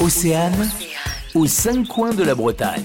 [0.00, 0.54] Océane,
[1.34, 2.84] aux cinq coins de la Bretagne.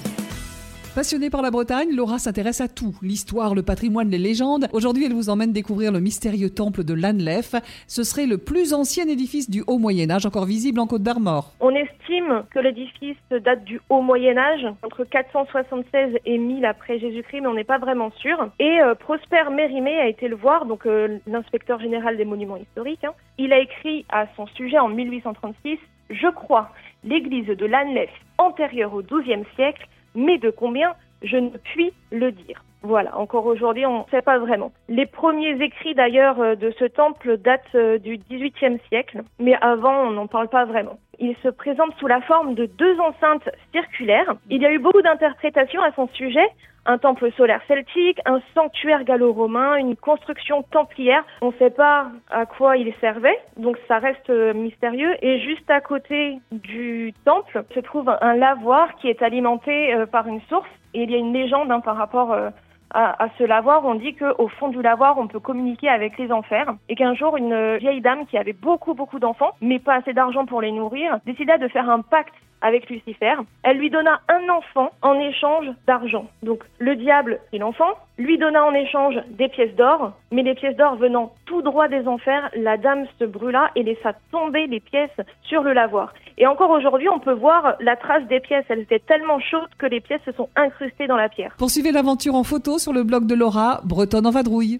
[0.95, 4.67] Passionnée par la Bretagne, Laura s'intéresse à tout, l'histoire, le patrimoine, les légendes.
[4.73, 7.55] Aujourd'hui, elle vous emmène découvrir le mystérieux temple de Lanlef.
[7.87, 11.53] Ce serait le plus ancien édifice du Haut Moyen Âge, encore visible en Côte d'Armor.
[11.61, 17.41] On estime que l'édifice date du Haut Moyen Âge, entre 476 et 1000 après Jésus-Christ,
[17.41, 18.49] mais on n'est pas vraiment sûr.
[18.59, 23.03] Et euh, Prosper Mérimée a été le voir, donc euh, l'inspecteur général des monuments historiques.
[23.05, 23.13] hein.
[23.37, 25.77] Il a écrit à son sujet en 1836
[26.09, 26.69] Je crois
[27.03, 32.63] l'église de Lanlef antérieure au XIIe siècle mais de combien je ne puis le dire.
[32.81, 34.71] Voilà, encore aujourd'hui, on ne sait pas vraiment.
[34.89, 40.03] Les premiers écrits d'ailleurs euh, de ce temple datent euh, du XVIIIe siècle, mais avant,
[40.03, 40.99] on n'en parle pas vraiment.
[41.19, 44.35] Il se présente sous la forme de deux enceintes circulaires.
[44.49, 46.47] Il y a eu beaucoup d'interprétations à son sujet.
[46.87, 51.23] Un temple solaire celtique, un sanctuaire gallo-romain, une construction templière.
[51.41, 55.15] On ne sait pas à quoi il servait, donc ça reste euh, mystérieux.
[55.23, 60.27] Et juste à côté du temple se trouve un lavoir qui est alimenté euh, par
[60.27, 60.69] une source.
[60.93, 62.51] Et il y a une légende hein, par rapport euh,
[62.95, 63.83] à, ce lavoir.
[63.85, 66.73] On dit qu'au fond du lavoir, on peut communiquer avec les enfers.
[66.87, 70.45] Et qu'un jour, une vieille dame qui avait beaucoup, beaucoup d'enfants, mais pas assez d'argent
[70.45, 72.33] pour les nourrir, décida de faire un pacte
[72.65, 73.35] avec Lucifer.
[73.63, 76.25] Elle lui donna un enfant en échange d'argent.
[76.41, 80.75] Donc le diable et l'enfant lui donna en échange des pièces d'or, mais les pièces
[80.75, 85.11] d'or venant tout droit des enfers, la dame se brûla et laissa tomber les pièces
[85.43, 86.13] sur le lavoir.
[86.37, 88.65] Et encore aujourd'hui, on peut voir la trace des pièces.
[88.69, 91.53] Elles étaient tellement chaudes que les pièces se sont incrustées dans la pierre.
[91.57, 94.79] Poursuivez l'aventure en photo sur le blog de Laura, Bretonne en vadrouille.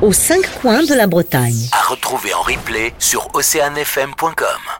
[0.00, 1.68] Aux cinq coins de la Bretagne.
[1.72, 4.75] À retrouver en replay sur oceanfm.com.